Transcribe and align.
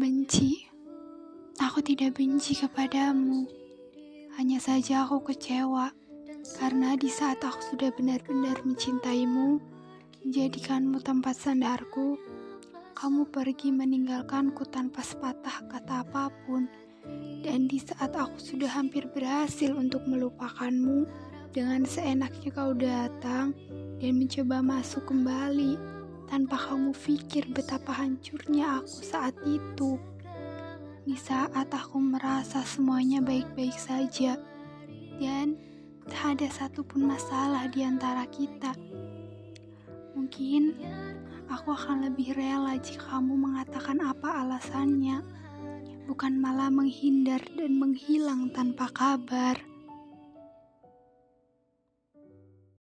Benci. 0.00 0.64
Aku 1.60 1.84
tidak 1.84 2.16
benci 2.16 2.56
kepadamu. 2.56 3.44
Hanya 4.40 4.56
saja 4.56 5.04
aku 5.04 5.20
kecewa 5.28 5.92
karena 6.56 6.96
di 6.96 7.12
saat 7.12 7.44
aku 7.44 7.76
sudah 7.76 7.92
benar-benar 7.92 8.64
mencintaimu, 8.64 9.60
menjadikanmu 10.24 11.04
tempat 11.04 11.36
sandarku, 11.36 12.16
kamu 12.96 13.28
pergi 13.28 13.72
meninggalkanku 13.72 14.64
tanpa 14.68 15.04
sepatah 15.04 15.68
kata 15.68 16.04
apa 16.04 16.32
pun. 16.44 16.64
Dan 17.40 17.68
di 17.68 17.80
saat 17.80 18.12
aku 18.12 18.36
sudah 18.40 18.68
hampir 18.68 19.08
berhasil 19.08 19.72
untuk 19.72 20.04
melupakanmu, 20.04 21.08
dengan 21.50 21.82
seenaknya 21.82 22.50
kau 22.54 22.72
datang 22.72 23.52
dan 23.98 24.12
mencoba 24.16 24.62
masuk 24.62 25.02
kembali 25.10 25.99
tanpa 26.50 26.74
kamu 26.74 26.90
pikir 26.98 27.46
betapa 27.54 27.94
hancurnya 27.94 28.82
aku 28.82 29.06
saat 29.06 29.38
itu. 29.46 30.02
Di 31.06 31.14
saat 31.14 31.70
aku 31.70 32.02
merasa 32.02 32.66
semuanya 32.66 33.22
baik-baik 33.22 33.78
saja 33.78 34.34
dan 35.22 35.54
tak 36.10 36.34
ada 36.34 36.50
satupun 36.50 37.06
masalah 37.06 37.70
di 37.70 37.86
antara 37.86 38.26
kita. 38.26 38.74
Mungkin 40.18 40.74
aku 41.46 41.70
akan 41.70 42.10
lebih 42.10 42.34
rela 42.34 42.74
jika 42.82 43.22
kamu 43.22 43.46
mengatakan 43.46 44.02
apa 44.02 44.42
alasannya, 44.42 45.22
bukan 46.10 46.34
malah 46.34 46.66
menghindar 46.66 47.46
dan 47.54 47.78
menghilang 47.78 48.50
tanpa 48.50 48.90
kabar. 48.90 49.54